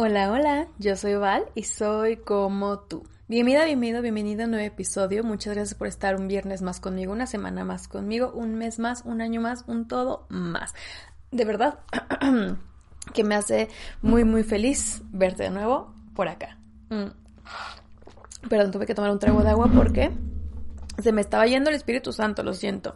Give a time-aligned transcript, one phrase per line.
[0.00, 3.02] Hola, hola, yo soy Val y soy como tú.
[3.26, 5.24] Bienvenida, bienvenido, bienvenida a un nuevo episodio.
[5.24, 9.02] Muchas gracias por estar un viernes más conmigo, una semana más conmigo, un mes más,
[9.04, 10.72] un año más, un todo más.
[11.32, 11.80] De verdad
[13.12, 16.58] que me hace muy, muy feliz verte de nuevo por acá.
[16.90, 18.48] Mm.
[18.48, 20.12] Perdón, tuve que tomar un trago de agua porque
[21.02, 22.94] se me estaba yendo el Espíritu Santo, lo siento.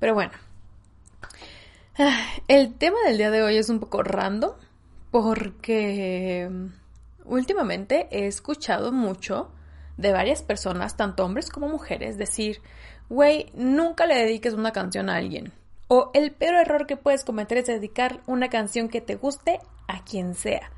[0.00, 0.32] Pero bueno.
[1.96, 4.50] Ah, el tema del día de hoy es un poco random
[5.12, 6.50] porque
[7.24, 9.52] últimamente he escuchado mucho
[9.98, 12.60] de varias personas, tanto hombres como mujeres, decir,
[13.08, 15.52] güey, nunca le dediques una canción a alguien.
[15.86, 20.02] O el peor error que puedes cometer es dedicar una canción que te guste a
[20.02, 20.72] quien sea.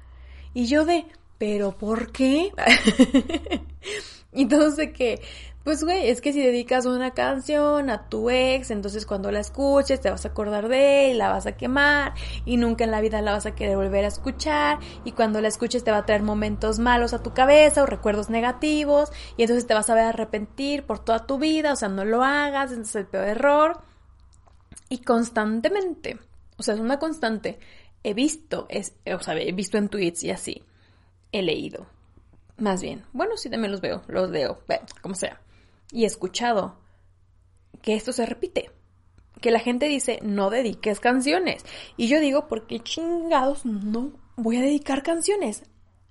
[0.52, 1.06] Y yo de,
[1.38, 2.50] pero ¿por qué?
[4.32, 5.22] de que,
[5.64, 9.98] pues güey, es que si dedicas una canción a tu ex, entonces cuando la escuches
[9.98, 12.12] te vas a acordar de él, la vas a quemar
[12.44, 15.48] y nunca en la vida la vas a querer volver a escuchar y cuando la
[15.48, 19.66] escuches te va a traer momentos malos a tu cabeza o recuerdos negativos y entonces
[19.66, 22.96] te vas a ver arrepentir por toda tu vida, o sea, no lo hagas, entonces
[22.96, 23.80] es el peor error.
[24.90, 26.18] Y constantemente,
[26.58, 27.58] o sea, es una constante,
[28.02, 30.62] he visto, es, o sea, he visto en tweets y así,
[31.32, 31.86] he leído.
[32.58, 34.58] Más bien, bueno, sí también los veo, los leo,
[35.00, 35.40] como sea
[35.90, 36.78] y escuchado
[37.82, 38.70] que esto se repite.
[39.40, 41.64] Que la gente dice, no dediques canciones.
[41.96, 45.64] Y yo digo, ¿por qué chingados no voy a dedicar canciones?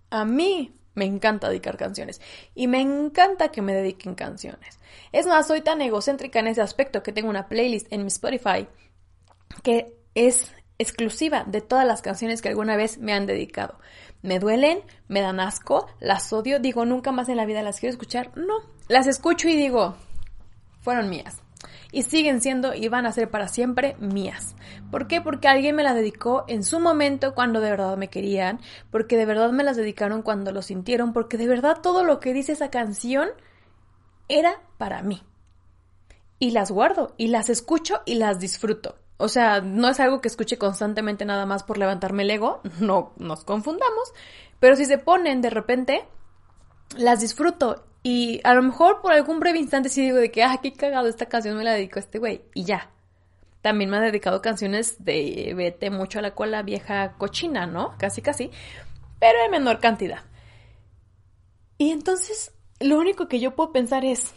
[0.09, 2.21] A mí me encanta dedicar canciones.
[2.53, 4.79] Y me encanta que me dediquen canciones.
[5.11, 8.67] Es más, soy tan egocéntrica en ese aspecto que tengo una playlist en mi Spotify
[9.63, 13.79] que es exclusiva de todas las canciones que alguna vez me han dedicado.
[14.23, 14.79] Me duelen,
[15.09, 18.31] me dan asco, las odio, digo, nunca más en la vida las quiero escuchar.
[18.37, 18.55] No,
[18.87, 19.95] las escucho y digo,
[20.79, 21.41] fueron mías.
[21.91, 24.55] Y siguen siendo y van a ser para siempre mías.
[24.89, 25.19] ¿Por qué?
[25.19, 29.25] Porque alguien me las dedicó en su momento cuando de verdad me querían, porque de
[29.25, 32.71] verdad me las dedicaron cuando lo sintieron, porque de verdad todo lo que dice esa
[32.71, 33.29] canción
[34.29, 35.21] era para mí.
[36.39, 39.02] Y las guardo, y las escucho y las disfruto.
[39.23, 43.13] O sea, no es algo que escuche constantemente nada más por levantarme el ego, no
[43.15, 44.13] nos confundamos,
[44.59, 46.05] pero si se ponen de repente,
[46.97, 50.59] las disfruto y a lo mejor por algún breve instante sí digo de que, ah,
[50.61, 52.89] qué cagado, esta canción me la dedico a este güey y ya.
[53.61, 57.95] También me ha dedicado canciones de vete mucho a la cola vieja cochina, ¿no?
[57.97, 58.51] Casi, casi,
[59.21, 60.19] pero en menor cantidad.
[61.77, 62.51] Y entonces,
[62.81, 64.33] lo único que yo puedo pensar es,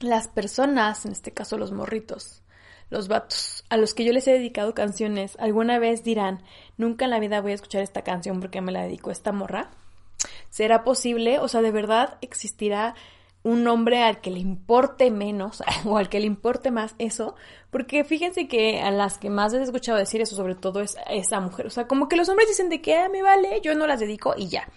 [0.00, 2.42] las personas, en este caso los morritos,
[2.90, 6.42] los vatos a los que yo les he dedicado canciones, alguna vez dirán,
[6.76, 9.70] nunca en la vida voy a escuchar esta canción porque me la dedico esta morra.
[10.50, 11.38] ¿Será posible?
[11.38, 12.94] O sea, ¿de verdad existirá
[13.42, 17.34] un hombre al que le importe menos o al que le importe más eso?
[17.70, 21.40] Porque fíjense que a las que más he escuchado decir eso, sobre todo es esa
[21.40, 21.66] mujer.
[21.66, 24.00] O sea, como que los hombres dicen de que ah, me vale, yo no las
[24.00, 24.68] dedico y ya.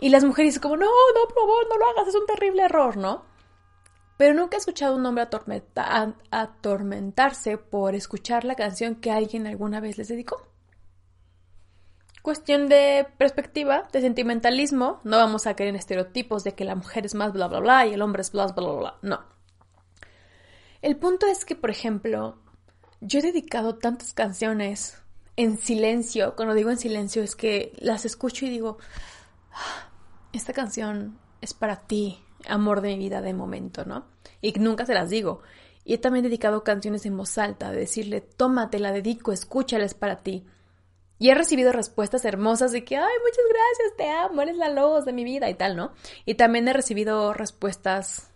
[0.00, 2.96] Y las mujeres como, no, no, por favor, no lo hagas, es un terrible error,
[2.96, 3.29] ¿no?
[4.20, 5.26] Pero nunca he escuchado un hombre
[6.30, 10.46] atormentarse por escuchar la canción que alguien alguna vez les dedicó.
[12.20, 17.06] Cuestión de perspectiva, de sentimentalismo, no vamos a caer en estereotipos de que la mujer
[17.06, 19.24] es más bla bla bla y el hombre es bla bla bla bla, no.
[20.82, 22.36] El punto es que, por ejemplo,
[23.00, 25.00] yo he dedicado tantas canciones
[25.36, 28.76] en silencio, cuando digo en silencio es que las escucho y digo,
[29.52, 29.88] ah,
[30.34, 34.06] esta canción es para ti, amor de mi vida de momento, ¿no?
[34.40, 35.42] Y nunca se las digo.
[35.84, 40.16] Y he también dedicado canciones en voz alta, de decirle, tómate, la dedico, escúchales para
[40.22, 40.46] ti.
[41.18, 45.04] Y he recibido respuestas hermosas de que, ay, muchas gracias, te amo, eres la luz
[45.04, 45.92] de mi vida y tal, ¿no?
[46.24, 48.30] Y también he recibido respuestas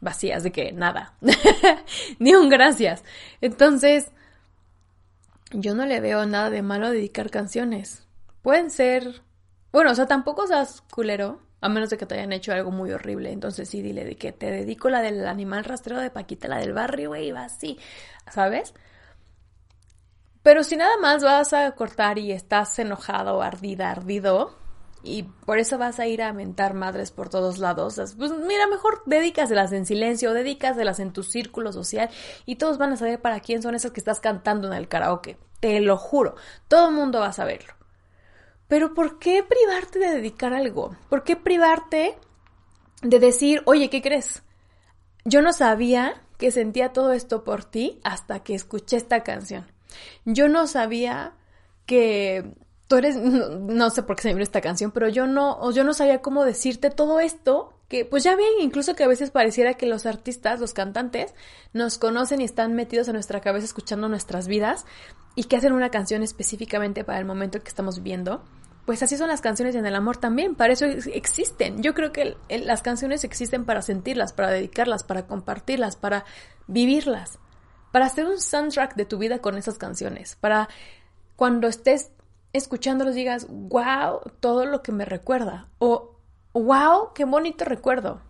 [0.00, 1.14] vacías de que nada,
[2.18, 3.04] ni un gracias.
[3.40, 4.12] Entonces,
[5.52, 8.06] yo no le veo nada de malo a dedicar canciones.
[8.42, 9.22] Pueden ser,
[9.72, 12.92] bueno, o sea, tampoco seas culero, A menos de que te hayan hecho algo muy
[12.92, 13.32] horrible.
[13.32, 16.72] Entonces sí, dile de que te dedico la del animal rastrero de Paquita, la del
[16.72, 17.78] barrio, güey, va así.
[18.30, 18.74] ¿Sabes?
[20.42, 24.56] Pero si nada más vas a cortar y estás enojado, ardida, ardido,
[25.02, 29.02] y por eso vas a ir a mentar madres por todos lados, pues mira, mejor
[29.06, 32.10] dedícaselas en silencio, dedícaselas en tu círculo social
[32.46, 35.38] y todos van a saber para quién son esas que estás cantando en el karaoke.
[35.60, 36.34] Te lo juro,
[36.68, 37.77] todo el mundo va a saberlo.
[38.68, 40.94] Pero ¿por qué privarte de dedicar algo?
[41.08, 42.18] ¿Por qué privarte
[43.02, 44.42] de decir, oye, ¿qué crees?
[45.24, 49.66] Yo no sabía que sentía todo esto por ti hasta que escuché esta canción.
[50.24, 51.32] Yo no sabía
[51.86, 52.54] que
[52.88, 55.94] tú eres, no, sé por qué se me esta canción, pero yo no, yo no
[55.94, 59.86] sabía cómo decirte todo esto, que pues ya ven, incluso que a veces pareciera que
[59.86, 61.34] los artistas, los cantantes,
[61.72, 64.84] nos conocen y están metidos en nuestra cabeza escuchando nuestras vidas
[65.34, 68.44] y que hacen una canción específicamente para el momento que estamos viviendo.
[68.84, 71.82] Pues así son las canciones en el amor también, para eso existen.
[71.82, 76.24] Yo creo que las canciones existen para sentirlas, para dedicarlas, para compartirlas, para
[76.66, 77.38] vivirlas
[77.90, 80.68] para hacer un soundtrack de tu vida con esas canciones, para
[81.36, 82.10] cuando estés
[82.52, 86.17] escuchándolos digas, wow, todo lo que me recuerda, o
[86.52, 88.20] wow, qué bonito recuerdo.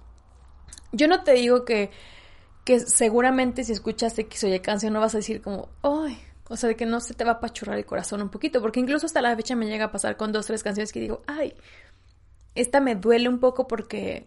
[0.92, 1.90] Yo no te digo que,
[2.64, 6.18] que seguramente si escuchas X o Y canción no vas a decir como, ay,
[6.48, 8.80] o sea, de que no se te va a apachurrar el corazón un poquito, porque
[8.80, 11.54] incluso hasta la fecha me llega a pasar con dos, tres canciones que digo, ay,
[12.54, 14.26] esta me duele un poco porque,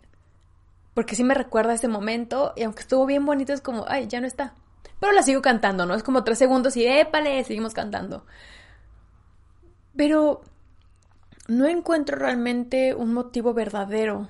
[0.93, 4.21] porque sí me recuerda ese momento, y aunque estuvo bien bonito, es como, ay, ya
[4.21, 4.53] no está.
[4.99, 5.95] Pero la sigo cantando, ¿no?
[5.95, 8.23] Es como tres segundos y épale, seguimos cantando.
[9.95, 10.41] Pero
[11.51, 14.29] no encuentro realmente un motivo verdadero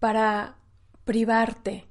[0.00, 0.56] para
[1.04, 1.86] privarte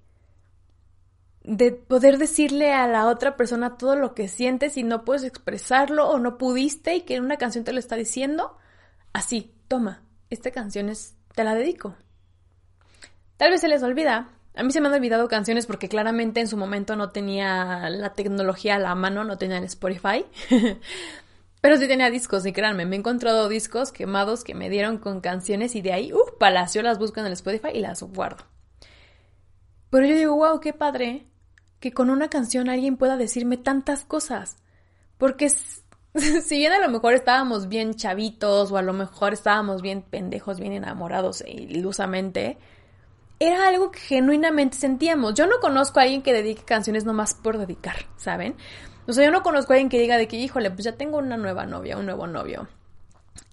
[1.43, 6.09] de poder decirle a la otra persona todo lo que sientes y no puedes expresarlo
[6.09, 8.57] o no pudiste y que en una canción te lo está diciendo.
[9.13, 10.01] Así, toma,
[10.31, 11.95] esta canción es, te la dedico.
[13.37, 16.47] Tal vez se les olvida, a mí se me han olvidado canciones porque claramente en
[16.47, 20.25] su momento no tenía la tecnología a la mano, no tenía el Spotify.
[21.61, 25.21] Pero sí tenía discos, y créanme, me he encontrado discos quemados que me dieron con
[25.21, 28.45] canciones y de ahí, uh, palacio, las busco en el Spotify y las guardo.
[29.91, 31.27] Pero yo digo, wow, qué padre
[31.79, 34.57] que con una canción alguien pueda decirme tantas cosas.
[35.17, 35.49] Porque
[36.15, 40.59] si bien a lo mejor estábamos bien chavitos o a lo mejor estábamos bien pendejos,
[40.59, 42.57] bien enamorados e ilusamente,
[43.39, 45.33] era algo que genuinamente sentíamos.
[45.33, 48.55] Yo no conozco a alguien que dedique canciones nomás por dedicar, ¿saben?
[49.07, 51.17] O sea, yo no conozco a alguien que diga de que, híjole, pues ya tengo
[51.17, 52.67] una nueva novia, un nuevo novio.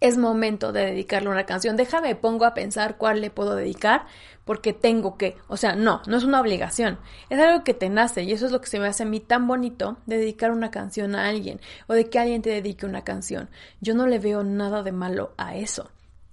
[0.00, 1.76] Es momento de dedicarle una canción.
[1.76, 4.06] Déjame, pongo a pensar cuál le puedo dedicar
[4.44, 5.36] porque tengo que.
[5.48, 6.98] O sea, no, no es una obligación.
[7.30, 9.20] Es algo que te nace y eso es lo que se me hace a mí
[9.20, 13.04] tan bonito de dedicar una canción a alguien o de que alguien te dedique una
[13.04, 13.50] canción.
[13.80, 15.90] Yo no le veo nada de malo a eso.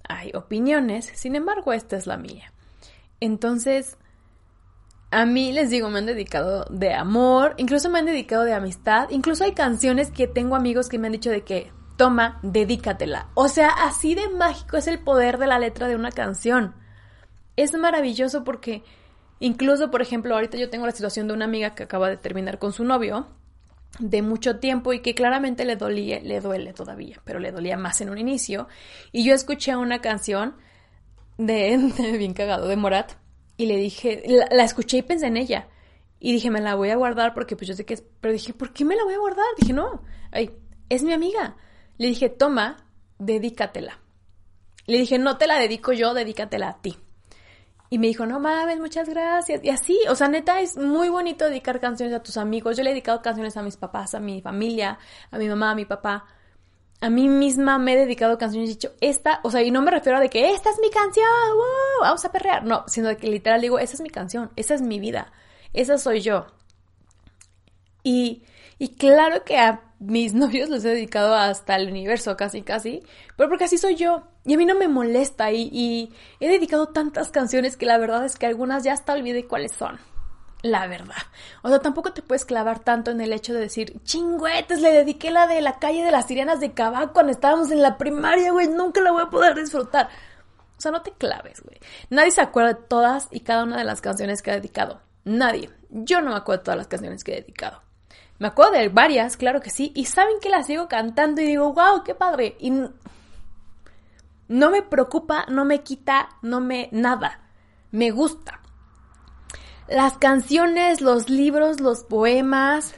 [0.08, 2.52] Hay opiniones, sin embargo, esta es la mía.
[3.20, 3.96] Entonces,
[5.10, 9.08] a mí les digo, me han dedicado de amor, incluso me han dedicado de amistad,
[9.10, 13.28] incluso hay canciones que tengo amigos que me han dicho de que, toma, dedícatela.
[13.34, 16.74] O sea, así de mágico es el poder de la letra de una canción.
[17.56, 18.82] Es maravilloso porque
[19.40, 22.58] incluso, por ejemplo, ahorita yo tengo la situación de una amiga que acaba de terminar
[22.58, 23.28] con su novio
[23.98, 28.00] de mucho tiempo y que claramente le dolía, le duele todavía, pero le dolía más
[28.00, 28.68] en un inicio.
[29.12, 30.56] Y yo escuché una canción
[31.38, 31.78] de,
[32.18, 33.12] bien cagado, de Morat,
[33.56, 35.68] y le dije, la, escuché y pensé en ella.
[36.18, 38.52] Y dije, me la voy a guardar porque pues yo sé que es, pero dije,
[38.52, 39.46] ¿por qué me la voy a guardar?
[39.58, 40.02] Dije, no,
[40.32, 40.50] ay,
[40.88, 41.56] es mi amiga.
[41.98, 42.88] Le dije, toma,
[43.18, 44.00] dedícatela.
[44.86, 46.96] Le dije, no te la dedico yo, dedícatela a ti.
[47.88, 49.62] Y me dijo, no mames, muchas gracias.
[49.62, 52.76] Y así, o sea, neta, es muy bonito dedicar canciones a tus amigos.
[52.76, 54.98] Yo le he dedicado canciones a mis papás, a mi familia,
[55.30, 56.24] a mi mamá, a mi papá
[57.00, 59.82] a mí misma me he dedicado canciones y he dicho, esta, o sea, y no
[59.82, 63.08] me refiero a de que esta es mi canción, wow, vamos a perrear, no, sino
[63.08, 65.32] de que literal digo, esa es mi canción, esa es mi vida,
[65.72, 66.46] esa soy yo.
[68.02, 68.44] Y,
[68.78, 73.02] y claro que a mis novios les he dedicado hasta el universo, casi, casi,
[73.36, 74.28] pero porque así soy yo.
[74.44, 78.24] Y a mí no me molesta y, y he dedicado tantas canciones que la verdad
[78.24, 79.98] es que algunas ya hasta olvidé cuáles son
[80.66, 81.16] la verdad.
[81.62, 85.30] O sea, tampoco te puedes clavar tanto en el hecho de decir, chingüetes, le dediqué
[85.30, 88.68] la de la calle de las sirenas de Cabac cuando estábamos en la primaria, güey,
[88.68, 90.08] nunca la voy a poder disfrutar.
[90.76, 91.78] O sea, no te claves, güey.
[92.10, 95.00] Nadie se acuerda de todas y cada una de las canciones que he dedicado.
[95.24, 95.70] Nadie.
[95.88, 97.82] Yo no me acuerdo de todas las canciones que he dedicado.
[98.38, 99.92] Me acuerdo de varias, claro que sí.
[99.94, 102.56] Y saben que las sigo cantando y digo, wow, qué padre.
[102.60, 102.70] Y
[104.48, 107.40] no me preocupa, no me quita, no me nada.
[107.90, 108.60] Me gusta
[109.88, 112.94] las canciones, los libros, los poemas,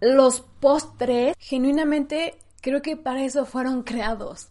[0.00, 4.48] los postres, genuinamente creo que para eso fueron creados.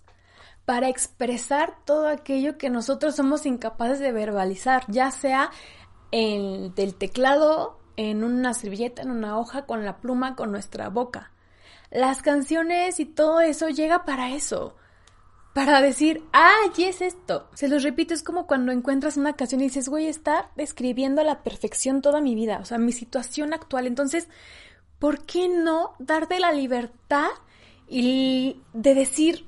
[0.66, 5.50] para expresar todo aquello que nosotros somos incapaces de verbalizar, ya sea
[6.12, 11.32] en del teclado, en una servilleta, en una hoja, con la pluma, con nuestra boca.
[11.90, 14.76] Las canciones y todo eso llega para eso.
[15.54, 17.50] Para decir, ah, y es esto.
[17.54, 21.26] Se los repito, es como cuando encuentras una canción y dices, güey, está describiendo a
[21.26, 23.86] la perfección toda mi vida, o sea, mi situación actual.
[23.86, 24.30] Entonces,
[24.98, 27.30] ¿por qué no darte la libertad
[27.88, 29.46] y de decir,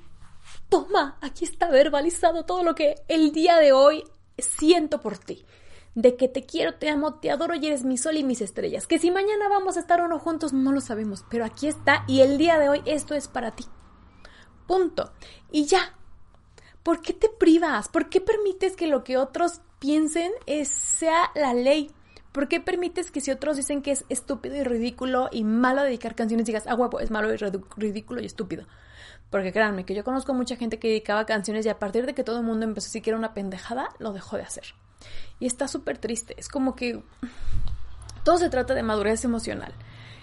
[0.67, 4.03] toma, aquí está verbalizado todo lo que el día de hoy
[4.37, 5.45] siento por ti?
[5.95, 8.87] de que te quiero, te amo, te adoro y eres mi sol y mis estrellas.
[8.87, 12.03] Que si mañana vamos a estar o no juntos, no lo sabemos, pero aquí está
[12.07, 13.65] y el día de hoy esto es para ti.
[14.67, 15.11] Punto.
[15.51, 15.95] Y ya.
[16.83, 17.87] ¿Por qué te privas?
[17.87, 20.31] ¿Por qué permites que lo que otros piensen
[20.65, 21.91] sea la ley?
[22.33, 26.15] ¿Por qué permites que si otros dicen que es estúpido y ridículo y malo dedicar
[26.15, 28.65] canciones, digas, ah, huevo, es malo y ridículo y estúpido?
[29.29, 32.23] Porque créanme que yo conozco mucha gente que dedicaba canciones y a partir de que
[32.23, 34.75] todo el mundo empezó a decir que era una pendejada, lo dejó de hacer.
[35.39, 36.35] Y está súper triste.
[36.37, 37.01] Es como que
[38.23, 39.73] todo se trata de madurez emocional.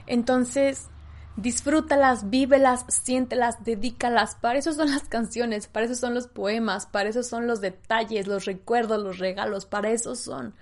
[0.07, 0.89] Entonces,
[1.37, 4.35] disfrútalas, vívelas, siéntelas, dedícalas.
[4.35, 8.27] Para eso son las canciones, para eso son los poemas, para eso son los detalles,
[8.27, 10.55] los recuerdos, los regalos, para eso son.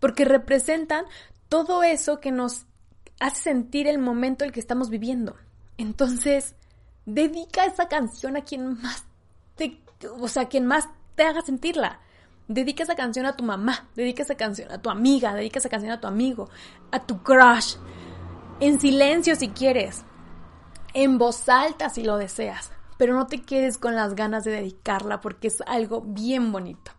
[0.00, 1.04] Porque representan
[1.48, 2.66] todo eso que nos
[3.20, 5.36] hace sentir el momento en el que estamos viviendo.
[5.78, 6.54] Entonces,
[7.04, 9.04] dedica esa canción a quien más
[9.56, 9.80] te,
[10.18, 12.00] o sea, quien más te haga sentirla.
[12.48, 15.92] Dedica esa canción a tu mamá, dedica esa canción a tu amiga, dedica esa canción
[15.92, 16.48] a tu amigo,
[16.92, 17.76] a tu crush.
[18.58, 20.02] En silencio si quieres,
[20.94, 25.20] en voz alta si lo deseas, pero no te quedes con las ganas de dedicarla
[25.20, 26.90] porque es algo bien bonito.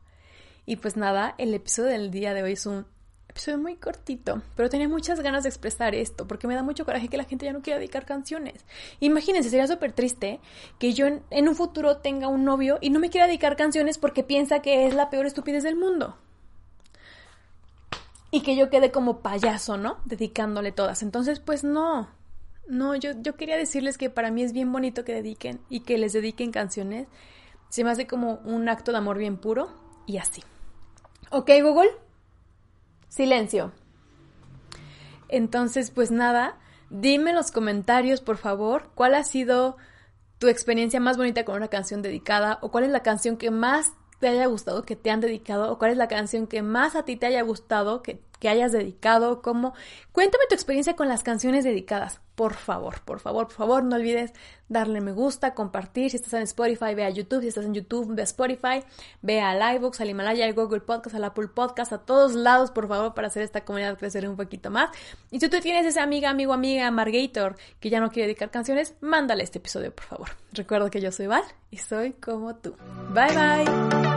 [0.68, 2.86] Y pues nada, el episodio del día de hoy es un
[3.28, 7.08] episodio muy cortito, pero tenía muchas ganas de expresar esto, porque me da mucho coraje
[7.08, 8.64] que la gente ya no quiera dedicar canciones.
[9.00, 10.40] Imagínense, sería súper triste
[10.78, 14.22] que yo en, un futuro tenga un novio y no me quiera dedicar canciones porque
[14.22, 16.18] piensa que es la peor estupidez del mundo.
[18.32, 19.98] Y que yo quede como payaso, ¿no?
[20.06, 21.02] Dedicándole todas.
[21.02, 22.10] Entonces, pues no.
[22.68, 25.98] No, yo, yo quería decirles que para mí es bien bonito que dediquen y que
[25.98, 27.08] les dediquen canciones.
[27.70, 29.70] Se me hace como un acto de amor bien puro
[30.06, 30.44] y así.
[31.32, 31.90] ¿Ok, Google?
[33.08, 33.72] Silencio.
[35.30, 36.58] Entonces, pues nada,
[36.90, 39.78] dime en los comentarios, por favor, cuál ha sido
[40.38, 43.92] tu experiencia más bonita con una canción dedicada o cuál es la canción que más
[44.20, 47.04] te haya gustado, que te han dedicado, o cuál es la canción que más a
[47.06, 49.74] ti te haya gustado, que, que hayas dedicado, cómo.
[50.12, 52.22] Cuéntame tu experiencia con las canciones dedicadas.
[52.36, 54.32] Por favor, por favor, por favor, no olvides
[54.70, 56.12] darle me gusta, compartir.
[56.12, 57.42] Si estás en Spotify, ve a YouTube.
[57.42, 58.84] Si estás en YouTube, ve a Spotify,
[59.22, 62.88] ve a Livebox, al Himalaya, al Google Podcast, al Apple Podcast, a todos lados, por
[62.88, 64.92] favor, para hacer esta comunidad crecer un poquito más.
[65.32, 68.96] Y si tú tienes esa amiga, amigo, amiga, Margator, que ya no quiere dedicar canciones,
[69.02, 70.30] mándale este episodio, por favor.
[70.52, 72.76] Recuerda que yo soy Val y soy como tú.
[73.14, 74.17] Bye bye.